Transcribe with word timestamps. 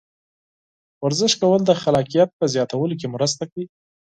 ورزش 1.05 1.33
کول 1.41 1.61
د 1.65 1.71
خلاقیت 1.81 2.29
په 2.39 2.45
زیاتولو 2.53 2.95
کې 2.99 3.07
مرسته 3.15 3.43
کوي. 3.51 3.65